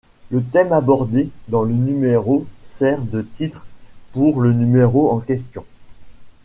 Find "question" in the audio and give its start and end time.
5.19-5.63